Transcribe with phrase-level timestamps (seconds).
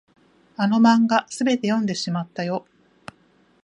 [0.57, 2.65] あの漫画、すべて読んでしまったよ。